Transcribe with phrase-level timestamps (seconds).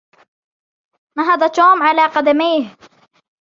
[1.17, 2.75] نهض توم على قدميه.